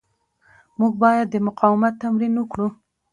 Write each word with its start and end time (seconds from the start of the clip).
موږ 0.79 0.93
باید 1.03 1.27
د 1.31 1.35
مقاومت 1.47 1.93
تمرین 2.03 2.33
وکړو. 2.37 2.67